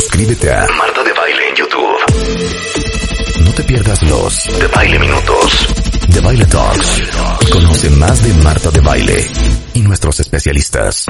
[0.00, 3.44] suscríbete a Marta de Baile en YouTube.
[3.44, 5.66] No te pierdas los de Baile Minutos,
[6.08, 6.98] de Baile Talks.
[7.40, 9.26] Y conoce más de Marta de Baile
[9.72, 11.06] y nuestros especialistas.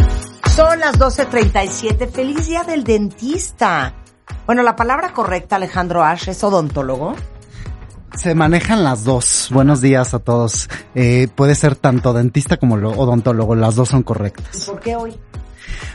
[0.54, 2.08] Son las 12.37.
[2.12, 3.92] Feliz día del dentista.
[4.46, 7.16] Bueno, la palabra correcta, Alejandro Ash, es odontólogo.
[8.16, 9.48] Se manejan las dos.
[9.50, 10.70] Buenos días a todos.
[10.94, 14.64] Eh, puede ser tanto dentista como lo- odontólogo, las dos son correctas.
[14.64, 15.12] ¿Por qué hoy?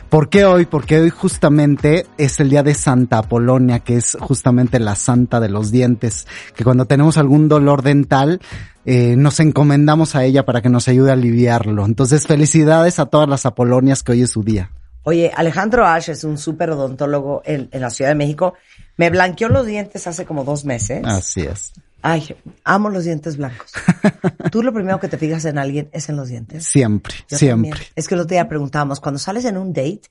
[0.09, 0.65] ¿Por qué hoy?
[0.65, 5.49] Porque hoy justamente es el día de Santa Apolonia, que es justamente la santa de
[5.49, 8.41] los dientes, que cuando tenemos algún dolor dental,
[8.85, 11.85] eh, nos encomendamos a ella para que nos ayude a aliviarlo.
[11.85, 14.71] Entonces, felicidades a todas las Apolonias que hoy es su día.
[15.03, 18.53] Oye, Alejandro Ash es un súper odontólogo en, en la Ciudad de México.
[18.97, 21.01] Me blanqueó los dientes hace como dos meses.
[21.05, 21.73] Así es.
[22.01, 23.71] Ay, amo los dientes blancos.
[24.51, 26.65] Tú lo primero que te fijas en alguien es en los dientes.
[26.65, 27.69] Siempre, Yo siempre.
[27.71, 27.91] también.
[27.95, 30.01] Es que el otro día preguntábamos, cuando sales en un date,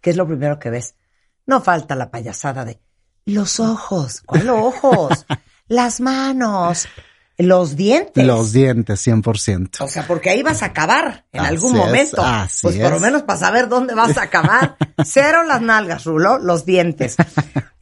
[0.00, 0.94] ¿qué es lo primero que ves?
[1.46, 2.80] No falta la payasada de
[3.26, 4.22] los ojos.
[4.26, 5.26] ¿Cuál ojos?
[5.68, 6.86] Las manos.
[7.38, 8.24] Los dientes.
[8.24, 9.84] Los dientes, 100%.
[9.84, 12.22] O sea, porque ahí vas a acabar en Así algún es, momento.
[12.22, 14.76] así pues por lo menos para saber dónde vas a acabar.
[15.04, 17.16] Cero las nalgas, Rulo, los dientes.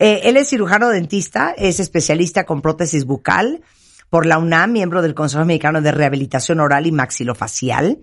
[0.00, 3.62] Eh, él es cirujano dentista, es especialista con prótesis bucal
[4.10, 7.98] por la UNAM, miembro del Consejo Mexicano de Rehabilitación Oral y Maxilofacial,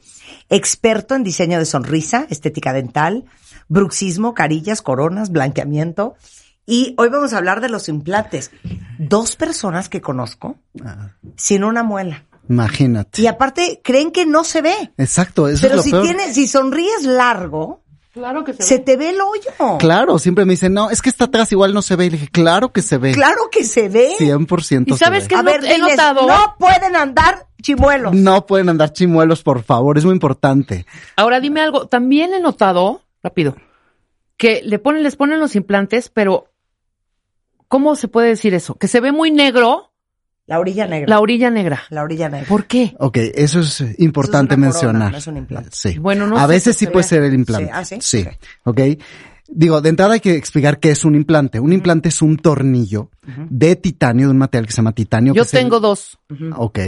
[0.49, 3.25] experto en diseño de sonrisa, estética dental,
[3.67, 6.15] bruxismo, carillas, coronas, blanqueamiento.
[6.65, 8.51] Y hoy vamos a hablar de los implantes.
[8.99, 11.09] Dos personas que conozco Ah.
[11.35, 12.25] sin una muela.
[12.49, 13.21] Imagínate.
[13.21, 14.91] Y aparte, creen que no se ve.
[14.97, 16.03] Exacto, eso Pero es lo si peor.
[16.03, 17.81] tienes, si sonríes largo,
[18.13, 19.77] Claro que se, se te ve el hoyo.
[19.79, 22.07] Claro, siempre me dicen, no, es que está atrás igual no se ve.
[22.07, 23.13] Y le dije, claro que se ve.
[23.13, 24.15] Claro que se ve.
[24.19, 25.27] 100% ¿Y se sabes ve.
[25.29, 25.35] qué?
[25.35, 28.13] A he ver, he diles, notado- no pueden andar chimuelos.
[28.13, 30.85] No pueden andar chimuelos, por favor, es muy importante.
[31.15, 33.55] Ahora dime algo, también he notado, rápido,
[34.35, 36.47] que le ponen, les ponen los implantes, pero
[37.71, 38.75] ¿cómo se puede decir eso?
[38.75, 39.93] Que se ve muy negro
[40.45, 41.07] La orilla negra.
[41.07, 41.83] la orilla negra.
[41.89, 42.45] La orilla negra.
[42.47, 42.93] ¿Por qué?
[42.99, 45.11] Ok, eso es importante Eso es una corona, mencionar.
[45.13, 45.69] no es un implante.
[45.71, 45.97] Sí.
[45.97, 47.65] Bueno, no A sé veces si sí puede ser el implante.
[47.65, 47.97] Sí, ¿ah, sí?
[48.01, 48.27] Sí.
[48.65, 48.79] Ok.
[48.79, 49.01] Ok.
[49.53, 51.59] Digo, de entrada hay que explicar qué es un implante.
[51.59, 53.09] Un implante es un tornillo
[53.49, 55.33] de titanio, de un material que se llama titanio.
[55.33, 56.17] Yo que es el- tengo dos.
[56.55, 56.79] Ok.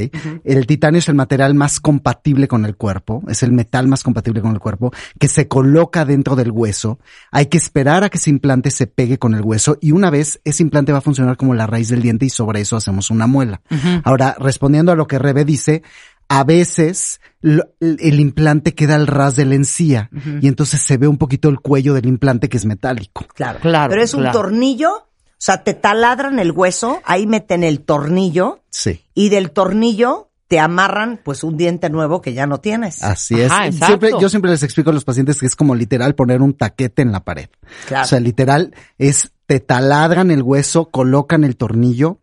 [0.45, 4.41] El titanio es el material más compatible con el cuerpo, es el metal más compatible
[4.41, 6.99] con el cuerpo, que se coloca dentro del hueso.
[7.31, 10.39] Hay que esperar a que ese implante se pegue con el hueso y una vez
[10.45, 13.27] ese implante va a funcionar como la raíz del diente y sobre eso hacemos una
[13.27, 13.61] muela.
[14.03, 15.83] Ahora, respondiendo a lo que Rebe dice,
[16.29, 20.09] a veces lo- el implante queda al ras de la encía
[20.41, 23.25] y entonces se ve un poquito el cuello del implante que es metálico.
[23.35, 23.59] Claro.
[23.61, 24.39] Claro, Pero es un claro.
[24.39, 25.05] tornillo, o
[25.37, 29.01] sea, te taladran el hueso, ahí meten el tornillo Sí.
[29.13, 33.01] y del tornillo te amarran pues un diente nuevo que ya no tienes.
[33.03, 33.51] Así es.
[33.51, 33.71] Ajá.
[33.71, 37.01] Siempre, yo siempre les explico a los pacientes que es como literal poner un taquete
[37.01, 37.49] en la pared.
[37.87, 38.05] Claro.
[38.05, 42.19] O sea, literal es te taladran el hueso, colocan el tornillo,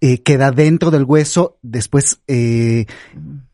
[0.00, 2.86] eh, queda dentro del hueso, después eh,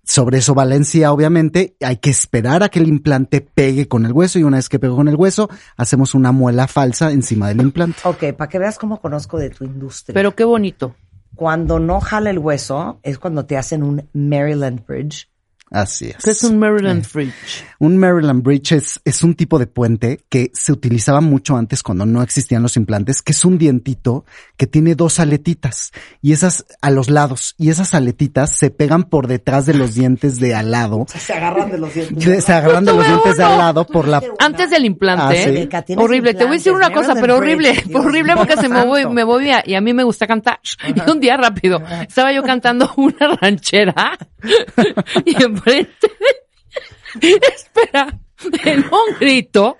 [0.04, 4.38] sobre eso Valencia, obviamente, hay que esperar a que el implante pegue con el hueso
[4.38, 7.98] y una vez que pegó con el hueso, hacemos una muela falsa encima del implante.
[8.04, 10.14] Ok, para que veas cómo conozco de tu industria.
[10.14, 10.94] Pero qué bonito.
[11.34, 15.28] cuando no jala el hueso es cuando te hacen un Maryland Bridge.
[15.74, 16.16] Así es.
[16.22, 17.32] ¿Qué es un Maryland Bridge?
[17.80, 22.06] Un Maryland Bridge es, es un tipo de puente que se utilizaba mucho antes cuando
[22.06, 24.24] no existían los implantes, que es un dientito
[24.56, 25.90] que tiene dos aletitas
[26.22, 30.38] y esas a los lados y esas aletitas se pegan por detrás de los dientes
[30.38, 31.06] de al lado.
[31.08, 32.24] Se agarran de los dientes.
[32.24, 35.82] De- se agarran de los dientes de al lado por la Antes del implante, Ah,
[35.86, 35.94] sí.
[35.96, 36.34] Horrible.
[36.34, 39.14] Te voy a decir una cosa, pero horrible, Bridge, horrible porque se me voy, santo.
[39.14, 40.60] me voy a, y a mí me gusta cantar.
[40.94, 44.16] Y un día rápido, estaba yo cantando una ranchera
[45.24, 46.12] y enfrente,
[47.54, 48.18] espera,
[48.64, 49.78] en un grito,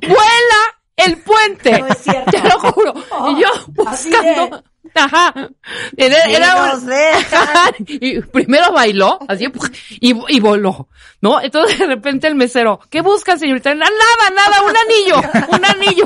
[0.00, 1.80] vuela el puente.
[1.80, 2.30] No es cierto.
[2.30, 2.94] Te lo juro.
[3.30, 3.48] y yo
[3.86, 4.64] así buscando.
[4.94, 5.32] Ajá.
[5.96, 7.74] Era, nos dejan.
[7.88, 9.46] y primero bailó, así,
[10.00, 10.88] y, y voló,
[11.20, 11.40] ¿no?
[11.40, 13.74] Entonces de repente el mesero, ¿qué busca, señorita?
[13.74, 13.90] Nada,
[14.34, 16.04] nada, un anillo, un anillo.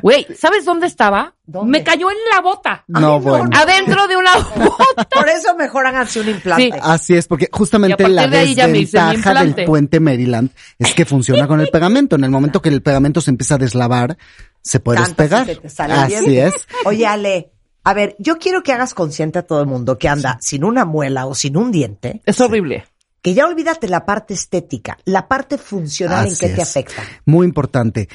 [0.00, 1.34] Güey, ¿sabes dónde estaba?
[1.44, 1.78] ¿Dónde?
[1.78, 2.84] Me cayó en la bota.
[2.88, 3.50] No, bueno.
[3.54, 5.04] Adentro de una bota.
[5.10, 6.70] Por eso mejor háganse un implante.
[6.72, 6.80] Sí.
[6.82, 11.68] Así es, porque justamente la de desventaja del puente Maryland es que funciona con el
[11.68, 12.16] pegamento.
[12.16, 14.16] En el momento que el pegamento se empieza a deslavar,
[14.62, 15.46] se puede despegar.
[15.90, 16.48] Así bien.
[16.48, 16.54] es.
[16.84, 17.51] Oye, Ale,
[17.84, 20.84] a ver, yo quiero que hagas consciente a todo el mundo que anda sin una
[20.84, 22.84] muela o sin un diente, Es horrible.
[23.22, 27.02] que ya olvídate la parte estética, la parte funcional en que te afecta.
[27.24, 28.08] Muy importante.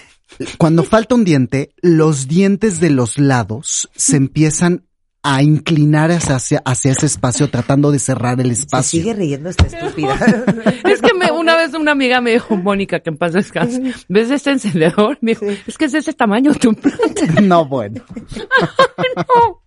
[0.57, 4.83] Cuando falta un diente, los dientes de los lados se empiezan
[5.23, 8.99] a inclinar hacia, hacia ese espacio tratando de cerrar el Se espacio.
[9.01, 10.15] sigue riendo esta estúpida.
[10.85, 11.31] Es que me,
[11.87, 15.17] una amiga me dijo, Mónica, que en paz descanse, ¿ves este encendedor?
[15.21, 17.27] Me dijo, es que es de ese tamaño tu implante.
[17.41, 18.03] No, bueno.
[19.15, 19.61] no,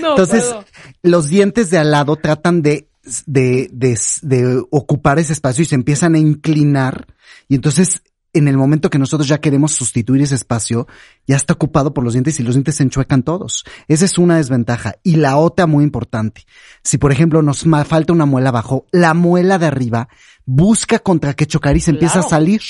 [0.00, 0.64] no Entonces, puedo.
[1.02, 2.88] los dientes de al lado tratan de,
[3.26, 7.06] de, de, de ocupar ese espacio y se empiezan a inclinar.
[7.48, 8.02] Y entonces,
[8.34, 10.86] en el momento que nosotros ya queremos sustituir ese espacio,
[11.26, 13.64] ya está ocupado por los dientes y los dientes se enchuecan todos.
[13.88, 14.94] Esa es una desventaja.
[15.02, 16.44] Y la otra muy importante.
[16.82, 20.08] Si, por ejemplo, nos falta una muela abajo, la muela de arriba
[20.46, 22.60] busca contra qué chocar y se empieza a salir.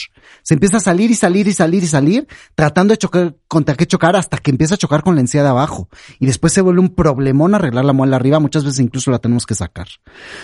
[0.43, 3.87] Se empieza a salir y salir y salir y salir, tratando de chocar contra qué
[3.87, 5.89] chocar hasta que empieza a chocar con la encía de abajo.
[6.19, 8.39] Y después se vuelve un problemón arreglar la muela arriba.
[8.39, 9.89] Muchas veces incluso la tenemos que sacar.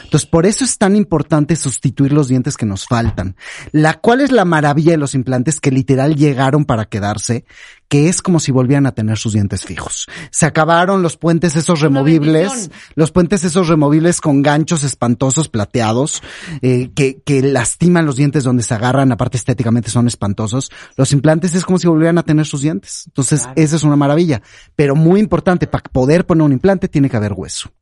[0.04, 3.36] Entonces, por eso es tan importante sustituir los dientes que nos faltan.
[3.72, 7.44] La cual es la maravilla de los implantes que literal llegaron para quedarse,
[7.90, 10.06] que es como si volvieran a tener sus dientes fijos.
[10.30, 16.22] Se acabaron los puentes esos removibles, los puentes esos removibles con ganchos espantosos plateados,
[16.62, 20.70] eh, que, que lastiman los dientes donde se agarran, aparte estéticamente son espantosos.
[20.96, 23.06] Los implantes es como si volvieran a tener sus dientes.
[23.08, 24.40] Entonces, esa es una maravilla.
[24.76, 27.72] Pero muy importante, para poder poner un implante tiene que haber hueso.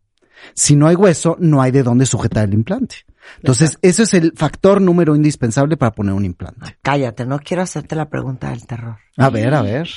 [0.54, 3.04] Si no hay hueso, no hay de dónde sujetar el implante.
[3.36, 6.78] Entonces, ese es el factor número indispensable para poner un implante.
[6.82, 8.98] Cállate, no quiero hacerte la pregunta del terror.
[9.16, 9.88] A ver, a ver.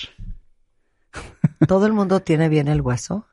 [1.67, 3.27] ¿Todo el mundo tiene bien el hueso?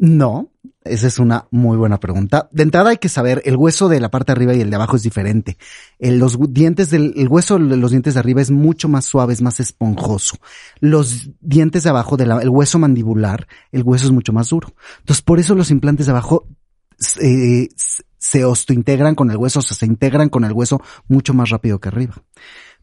[0.00, 0.52] No,
[0.84, 2.48] esa es una muy buena pregunta.
[2.52, 4.76] De entrada hay que saber, el hueso de la parte de arriba y el de
[4.76, 5.56] abajo es diferente.
[5.98, 9.32] El, los dientes del, el hueso de los dientes de arriba es mucho más suave,
[9.32, 10.36] es más esponjoso.
[10.78, 14.72] Los dientes de abajo, del el hueso mandibular, el hueso es mucho más duro.
[15.00, 16.46] Entonces, por eso los implantes de abajo
[17.20, 17.68] eh,
[18.18, 21.78] se osteointegran con el hueso, o sea, se integran con el hueso mucho más rápido
[21.80, 22.14] que arriba.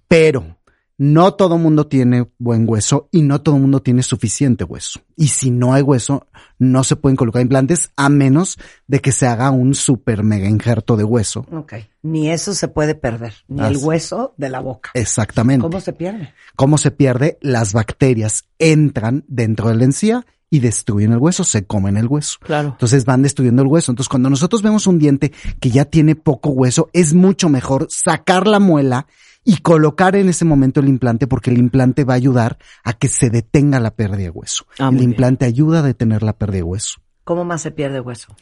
[0.08, 0.58] Pero
[0.98, 5.02] no todo mundo tiene buen hueso y no todo mundo tiene suficiente hueso.
[5.18, 6.28] Y si no hay hueso,
[6.58, 10.96] no se pueden colocar implantes a menos de que se haga un super mega injerto
[10.96, 11.46] de hueso.
[11.52, 11.74] Ok.
[12.02, 14.92] Ni eso se puede perder, ni el hueso de la boca.
[14.94, 15.64] Exactamente.
[15.64, 16.34] ¿Cómo se pierde?
[16.56, 17.38] ¿Cómo se pierde?
[17.42, 20.26] Las bacterias entran dentro de la encía
[20.56, 22.38] y destruyen el hueso, se comen el hueso.
[22.42, 22.70] Claro.
[22.70, 23.92] Entonces van destruyendo el hueso.
[23.92, 28.48] Entonces cuando nosotros vemos un diente que ya tiene poco hueso, es mucho mejor sacar
[28.48, 29.08] la muela
[29.44, 33.10] y colocar en ese momento el implante porque el implante va a ayudar a que
[33.10, 34.66] se detenga la pérdida de hueso.
[34.80, 35.12] Ah, el bien.
[35.12, 37.02] implante ayuda a detener la pérdida de hueso.
[37.24, 38.36] ¿Cómo más se pierde hueso?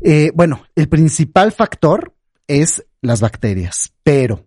[0.00, 2.14] Eh, bueno, el principal factor
[2.46, 4.46] es las bacterias, pero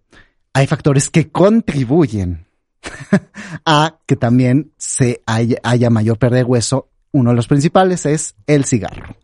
[0.53, 2.44] hay factores que contribuyen
[3.65, 6.89] a que también se haya, haya mayor pérdida de hueso.
[7.11, 9.15] Uno de los principales es el cigarro.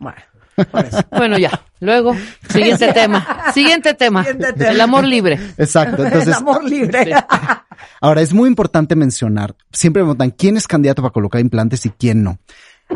[1.12, 1.62] Bueno, ya.
[1.80, 2.16] Luego,
[2.50, 3.52] siguiente tema.
[3.54, 4.24] Siguiente tema.
[4.24, 4.72] Siguiente tema.
[4.72, 5.40] El amor libre.
[5.58, 6.02] Exacto.
[6.02, 7.14] el Entonces, amor libre.
[8.00, 11.90] ahora es muy importante mencionar, siempre me preguntan quién es candidato para colocar implantes y
[11.90, 12.40] quién no.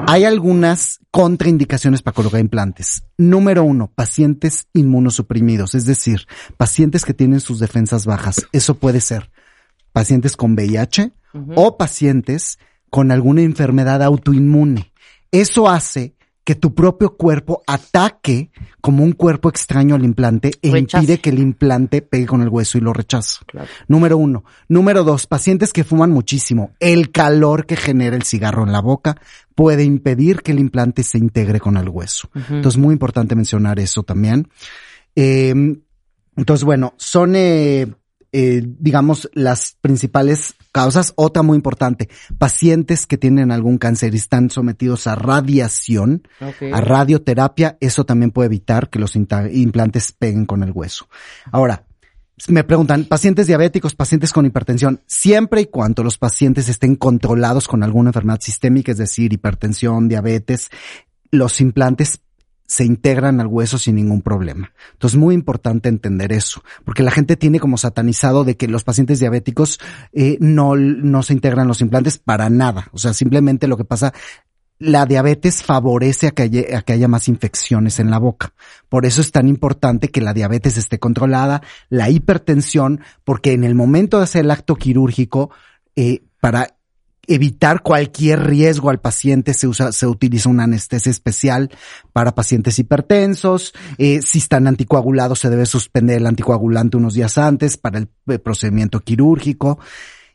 [0.07, 3.03] Hay algunas contraindicaciones para colocar implantes.
[3.17, 6.27] Número uno, pacientes inmunosuprimidos, es decir,
[6.57, 8.45] pacientes que tienen sus defensas bajas.
[8.51, 9.31] Eso puede ser
[9.95, 11.13] pacientes con VIH
[11.55, 12.59] o pacientes
[12.89, 14.91] con alguna enfermedad autoinmune.
[15.31, 18.51] Eso hace que tu propio cuerpo ataque
[18.81, 20.97] como un cuerpo extraño al implante e Rechace.
[20.97, 23.39] impide que el implante pegue con el hueso y lo rechaza.
[23.47, 23.69] Claro.
[23.87, 24.43] Número uno.
[24.67, 26.73] Número dos, pacientes que fuman muchísimo.
[26.81, 29.15] El calor que genera el cigarro en la boca
[29.55, 32.29] puede impedir que el implante se integre con el hueso.
[32.49, 34.49] Entonces, muy importante mencionar eso también.
[35.15, 35.53] Eh,
[36.35, 37.87] entonces, bueno, son, eh,
[38.37, 41.13] eh, digamos, las principales causas.
[41.15, 47.77] Otra muy importante, pacientes que tienen algún cáncer y están sometidos a radiación, a radioterapia,
[47.79, 51.07] eso también puede evitar que los implantes peguen con el hueso.
[51.49, 51.85] Ahora,
[52.49, 57.83] me preguntan, pacientes diabéticos, pacientes con hipertensión, siempre y cuando los pacientes estén controlados con
[57.83, 60.71] alguna enfermedad sistémica, es decir, hipertensión, diabetes,
[61.31, 62.19] los implantes
[62.67, 64.73] se integran al hueso sin ningún problema.
[64.93, 69.19] Entonces, muy importante entender eso, porque la gente tiene como satanizado de que los pacientes
[69.19, 69.79] diabéticos
[70.13, 72.89] eh, no, no se integran los implantes para nada.
[72.91, 74.13] O sea, simplemente lo que pasa,
[74.79, 78.53] la diabetes favorece a que, haya, a que haya más infecciones en la boca.
[78.89, 83.75] Por eso es tan importante que la diabetes esté controlada, la hipertensión, porque en el
[83.75, 85.51] momento de hacer el acto quirúrgico,
[85.95, 86.74] eh, para
[87.27, 91.69] evitar cualquier riesgo al paciente se usa, se utiliza una anestesia especial
[92.13, 93.73] para pacientes hipertensos.
[93.97, 98.39] Eh, si están anticoagulados se debe suspender el anticoagulante unos días antes para el eh,
[98.39, 99.79] procedimiento quirúrgico.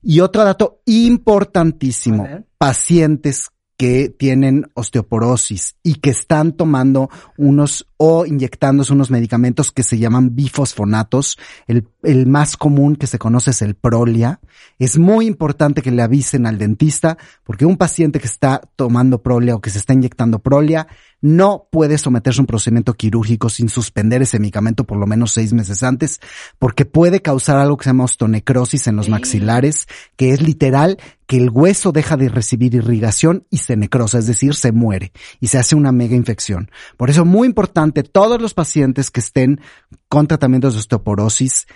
[0.02, 7.08] Y otro dato importantísimo, pacientes que tienen osteoporosis y que están tomando
[7.38, 11.38] unos o inyectándose unos medicamentos que se llaman bifosfonatos.
[11.66, 14.38] El, el más común que se conoce es el Prolia.
[14.78, 19.54] Es muy importante que le avisen al dentista porque un paciente que está tomando Prolia
[19.54, 20.86] o que se está inyectando Prolia
[21.20, 25.52] no puede someterse a un procedimiento quirúrgico sin suspender ese medicamento por lo menos seis
[25.52, 26.20] meses antes,
[26.58, 29.86] porque puede causar algo que se llama osteonecrosis en los maxilares,
[30.16, 34.54] que es literal que el hueso deja de recibir irrigación y se necrosa, es decir,
[34.54, 36.70] se muere y se hace una mega infección.
[36.96, 39.60] Por eso, muy importante, todos los pacientes que estén
[40.08, 41.66] con tratamientos de osteoporosis,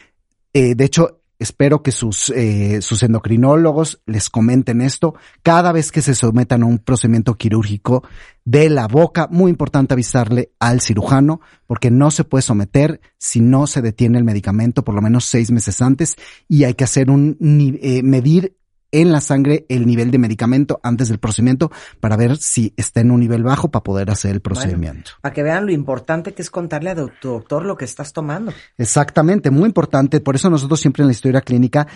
[0.52, 6.00] eh, de hecho, Espero que sus, eh, sus endocrinólogos les comenten esto cada vez que
[6.00, 8.02] se sometan a un procedimiento quirúrgico
[8.46, 9.28] de la boca.
[9.30, 14.24] Muy importante avisarle al cirujano porque no se puede someter si no se detiene el
[14.24, 16.16] medicamento por lo menos seis meses antes
[16.48, 17.36] y hay que hacer un
[17.82, 18.56] eh, medir
[18.94, 21.70] en la sangre el nivel de medicamento antes del procedimiento
[22.00, 25.12] para ver si está en un nivel bajo para poder hacer el procedimiento.
[25.20, 28.52] para que vean lo importante que es contarle a tu doctor lo que estás tomando.
[28.78, 30.20] Exactamente, muy importante.
[30.20, 31.88] Por eso nosotros siempre en la historia clínica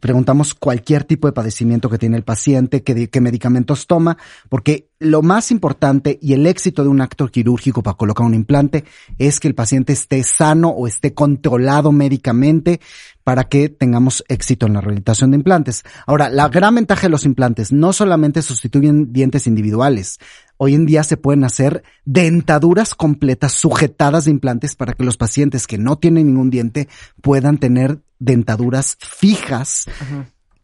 [0.00, 4.16] preguntamos cualquier tipo de padecimiento que tiene el paciente, qué, medicamentos toma,
[4.48, 8.84] porque lo más importante y el éxito de un acto quirúrgico para colocar un implante
[9.18, 12.80] es que el paciente esté sano o esté controlado médicamente
[13.22, 15.82] para que tengamos éxito en la rehabilitación de implantes.
[16.06, 20.18] Ahora, la gran ventaja de los implantes no solamente sustituyen dientes individuales,
[20.56, 25.66] Hoy en día se pueden hacer dentaduras completas sujetadas de implantes para que los pacientes
[25.66, 26.88] que no tienen ningún diente
[27.20, 29.86] puedan tener dentaduras fijas.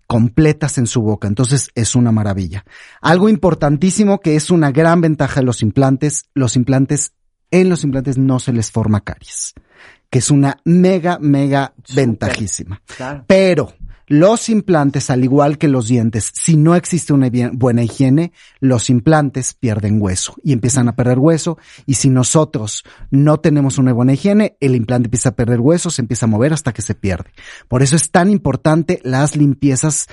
[0.07, 1.29] completas en su boca.
[1.29, 2.65] Entonces es una maravilla.
[3.01, 7.13] Algo importantísimo que es una gran ventaja de los implantes, los implantes,
[7.53, 9.55] en los implantes no se les forma caries,
[10.11, 12.83] que es una mega, mega ventajísima.
[13.29, 13.73] Pero
[14.11, 19.55] los implantes, al igual que los dientes, si no existe una buena higiene, los implantes
[19.55, 21.59] pierden hueso y empiezan a perder hueso.
[21.87, 26.03] Y si nosotros no tenemos una buena higiene, el implante empieza a perder hueso, se
[26.03, 27.31] empieza a mover hasta que se pierde.
[27.69, 30.09] Por eso es tan importante las limpiezas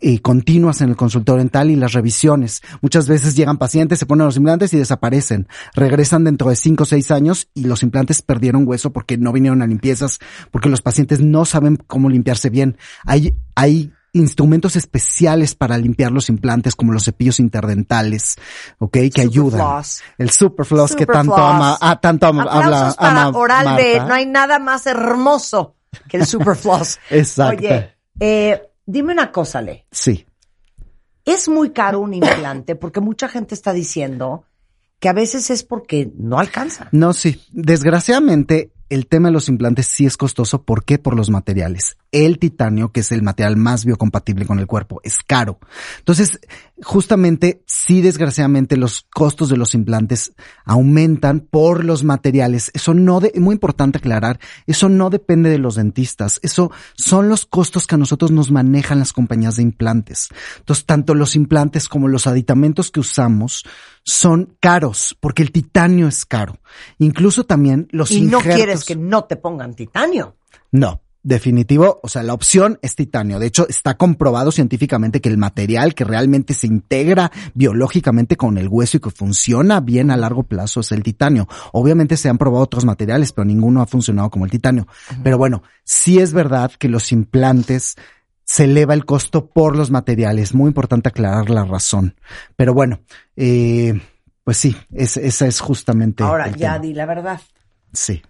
[0.00, 2.62] eh, continuas en el consultorio dental y las revisiones.
[2.80, 5.48] Muchas veces llegan pacientes, se ponen los implantes y desaparecen.
[5.74, 9.62] Regresan dentro de 5 o 6 años y los implantes perdieron hueso porque no vinieron
[9.62, 10.18] a limpiezas,
[10.50, 12.76] porque los pacientes no saben cómo limpiarse bien.
[13.04, 18.36] Hay, hay instrumentos especiales para limpiar los implantes como los cepillos interdentales,
[18.78, 18.98] ¿ok?
[19.14, 19.82] Que ayudan.
[20.16, 24.58] El superfloss que tanto ama, ah, tanto ama, habla, para oral B, no hay nada
[24.58, 25.76] más hermoso
[26.08, 26.98] que el superfloss.
[27.10, 27.66] Exacto.
[27.66, 29.84] Oye, eh, Dime una cosa, Le.
[29.90, 30.24] Sí.
[31.26, 34.46] Es muy caro un implante porque mucha gente está diciendo
[34.98, 36.88] que a veces es porque no alcanza.
[36.90, 37.38] No, sí.
[37.52, 40.62] Desgraciadamente, el tema de los implantes sí es costoso.
[40.62, 40.98] ¿Por qué?
[40.98, 41.96] Por los materiales.
[42.10, 45.58] El titanio, que es el material más biocompatible con el cuerpo, es caro.
[45.98, 46.40] Entonces,
[46.82, 50.32] justamente, sí, desgraciadamente, los costos de los implantes
[50.64, 52.70] aumentan por los materiales.
[52.72, 56.40] Eso no, de, muy importante aclarar, eso no depende de los dentistas.
[56.42, 60.28] Eso son los costos que a nosotros nos manejan las compañías de implantes.
[60.58, 63.64] Entonces, tanto los implantes como los aditamentos que usamos
[64.08, 66.58] son caros, porque el titanio es caro.
[66.98, 70.36] Incluso también los y no quieres que no te pongan titanio.
[70.72, 73.38] No, definitivo, o sea, la opción es titanio.
[73.38, 78.68] De hecho, está comprobado científicamente que el material que realmente se integra biológicamente con el
[78.68, 81.46] hueso y que funciona bien a largo plazo es el titanio.
[81.72, 84.88] Obviamente se han probado otros materiales, pero ninguno ha funcionado como el titanio.
[85.22, 87.96] Pero bueno, sí es verdad que los implantes
[88.48, 90.54] se eleva el costo por los materiales.
[90.54, 92.14] Muy importante aclarar la razón.
[92.56, 93.02] Pero bueno,
[93.36, 94.00] eh,
[94.42, 96.24] pues sí, esa es justamente.
[96.24, 97.42] Ahora ya di la verdad.
[97.92, 98.22] Sí.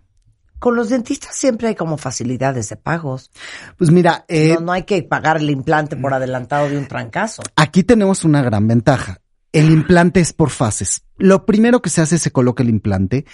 [0.59, 3.31] Con los dentistas siempre hay como facilidades de pagos.
[3.77, 7.43] Pues mira, eh, no, no hay que pagar el implante por adelantado de un trancazo.
[7.55, 9.21] Aquí tenemos una gran ventaja.
[9.53, 11.03] El implante es por fases.
[11.17, 13.25] Lo primero que se hace es se coloca el implante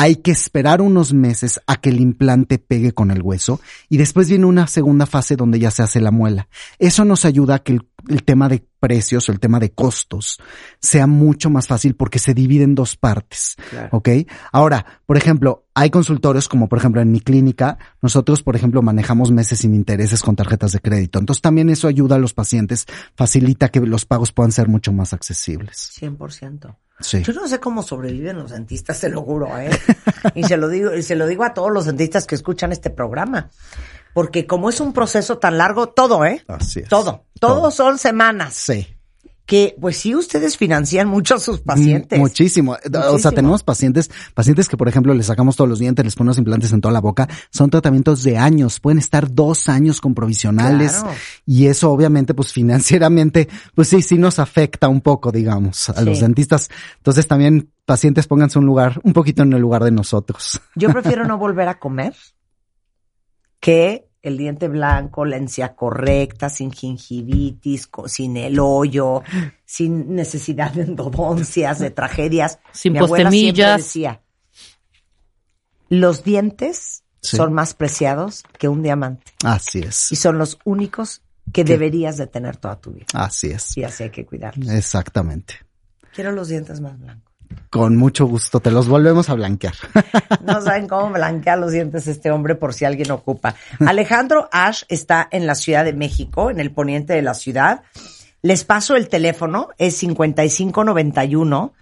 [0.00, 4.30] hay que esperar unos meses a que el implante pegue con el hueso y después
[4.30, 6.48] viene una segunda fase donde ya se hace la muela.
[6.78, 7.78] Eso nos ayuda a que
[8.08, 10.40] el, tema de precios o el tema de costos
[10.80, 13.56] sea mucho más fácil porque se divide en dos partes.
[13.90, 14.08] ¿Ok?
[14.52, 19.30] Ahora, por ejemplo, hay consultorios como por ejemplo en mi clínica, nosotros por ejemplo manejamos
[19.30, 21.18] meses sin intereses con tarjetas de crédito.
[21.18, 25.12] Entonces también eso ayuda a los pacientes, facilita que los pagos puedan ser mucho más
[25.12, 25.92] accesibles.
[26.00, 26.74] 100%.
[27.00, 29.70] Yo no sé cómo sobreviven los dentistas, te lo juro, ¿eh?
[30.34, 32.90] y se lo digo, y se lo digo a todos los dentistas que escuchan este
[32.90, 33.50] programa.
[34.12, 36.44] Porque como es un proceso tan largo, todo, ¿eh?
[36.48, 36.88] Así es.
[36.88, 37.26] Todo.
[37.38, 38.54] Todos son semanas.
[38.54, 38.96] Sí
[39.50, 42.16] que pues sí ustedes financian mucho a sus pacientes.
[42.20, 42.76] Muchísimo.
[43.10, 46.38] O sea, tenemos pacientes, pacientes que por ejemplo les sacamos todos los dientes, les ponemos
[46.38, 51.04] implantes en toda la boca, son tratamientos de años, pueden estar dos años con provisionales
[51.46, 56.20] y eso obviamente pues financieramente pues sí, sí nos afecta un poco, digamos, a los
[56.20, 56.70] dentistas.
[56.98, 60.60] Entonces también pacientes pónganse un lugar, un poquito en el lugar de nosotros.
[60.76, 62.14] Yo prefiero no volver a comer
[63.58, 69.22] que el diente blanco, la encía correcta, sin gingivitis, co- sin el hoyo,
[69.64, 72.58] sin necesidad de endodoncias, de tragedias.
[72.72, 74.20] Sin Mi abuela siempre decía,
[75.88, 77.36] los dientes Sí.
[77.36, 79.96] son más preciados que un diamante Así y es.
[80.18, 81.20] son los únicos
[81.52, 83.04] que deberías de tener toda tu vida.
[83.12, 83.76] Así es.
[83.76, 84.70] Y así hay que cuidarlos.
[84.70, 85.54] Exactamente.
[86.14, 87.29] Quiero los dientes más blancos.
[87.70, 88.60] Con mucho gusto.
[88.60, 89.74] Te los volvemos a blanquear.
[90.44, 93.54] No saben cómo blanquea los dientes este hombre por si alguien ocupa.
[93.86, 97.82] Alejandro Ash está en la Ciudad de México, en el poniente de la ciudad.
[98.42, 101.74] Les paso el teléfono, es 5591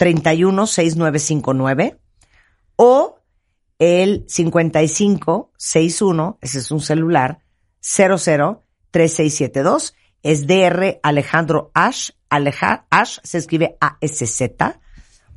[0.00, 2.00] 316959
[2.76, 3.18] o
[3.78, 7.40] el 5561, ese es un celular,
[7.80, 14.80] 003672, es DR Alejandro Ash, Aleja, Ash se escribe A-S-Z,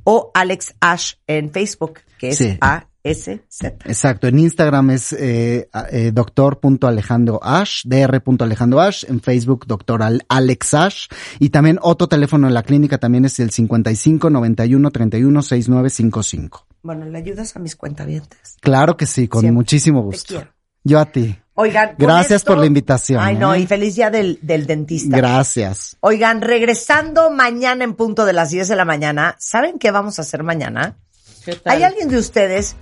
[0.04, 2.58] o Alex Ash en Facebook, que es Sí.
[2.62, 3.76] A-S-Z.
[3.90, 4.28] Exacto.
[4.28, 9.06] En Instagram es eh, a- eh, doctor.alejandroash, dr.alejandroash.
[9.08, 11.08] En Facebook, doctor Al- Alex Ash.
[11.40, 16.68] Y también otro teléfono en la clínica también es el 55 91 31 6955.
[16.84, 18.58] Bueno, ¿le ayudas a mis cuentavientes?
[18.62, 19.56] Claro que sí, con Siempre.
[19.56, 20.36] muchísimo Te gusto.
[20.36, 20.50] quiero.
[20.84, 21.38] Yo a ti.
[21.56, 23.60] Oigan, Gracias esto- por la invitación, Ay, no, ¿eh?
[23.60, 25.16] y feliz día del, del dentista.
[25.16, 25.98] Gracias.
[26.00, 30.24] Oigan, regresando mañana en punto de las 10 de la mañana, ¿saben qué vamos a
[30.24, 30.98] hacer mañana?
[31.46, 31.74] ¿Qué tal?
[31.78, 32.76] ¿Hay alguien de ustedes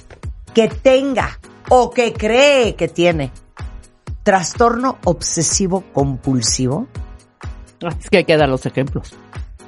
[0.54, 1.38] que tenga
[1.70, 3.32] o que cree que tiene
[4.24, 6.88] trastorno obsesivo compulsivo?
[8.00, 9.14] Es que hay que dar los ejemplos.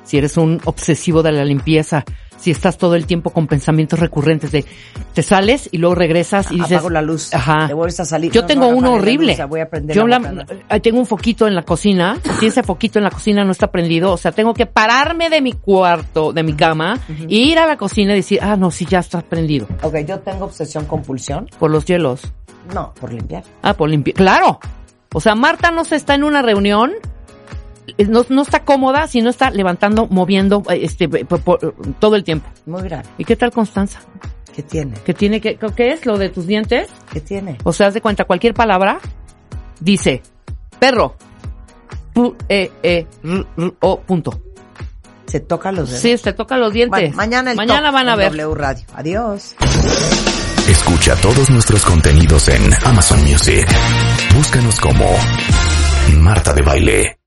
[0.06, 2.06] Si eres un obsesivo de la limpieza,
[2.44, 4.66] si estás todo el tiempo con pensamientos recurrentes de
[5.14, 7.34] te sales y luego regresas y dices Apago la luz.
[7.34, 7.68] Ajá.
[7.68, 8.34] Te vuelves a salir.
[8.34, 9.38] Yo No, tengo no, uno horrible.
[9.38, 10.46] luz, voy a Yo la
[10.82, 12.18] tengo un foquito en la cocina.
[12.42, 15.40] Si ese foquito en la cocina no está prendido, o sea, tengo que pararme de
[15.40, 19.00] mi cuarto, de mi cama, ir a la cocina y decir, ah, no, sí, ya
[19.00, 19.66] está prendido.
[19.82, 21.50] Ok, yo tengo obsesión compulsión.
[21.60, 22.34] Por los hielos.
[22.74, 23.44] No, por limpiar.
[23.62, 24.16] Ah, por limpiar.
[24.18, 24.60] Claro.
[25.14, 26.92] O sea, Marta no se está en una reunión,
[28.08, 32.16] no, no está cómoda si no está levantando, moviendo, eh, este, eh, por- por- todo
[32.16, 32.48] el tiempo.
[32.66, 33.04] Muy grave.
[33.18, 34.00] ¿Y qué tal Constanza?
[34.56, 34.94] ¿Qué tiene?
[35.06, 36.88] ¿Qué tiene que, qué es lo de tus dientes?
[37.12, 37.58] ¿Qué tiene?
[37.64, 39.00] O sea, haz de cuenta, cualquier palabra
[39.80, 40.22] dice
[40.80, 41.16] perro.
[42.14, 44.40] Pu, e, e, r, r, o, punto.
[45.26, 46.02] Se toca los dedos.
[46.02, 47.00] Sí, te toca los dientes.
[47.02, 48.32] Bueno, mañana el Mañana top van a en ver.
[48.38, 48.86] W Radio.
[48.94, 49.56] Adiós.
[50.70, 53.68] Escucha todos nuestros contenidos en Amazon Music.
[54.36, 55.06] Búscanos como
[56.20, 57.18] Marta de Baile.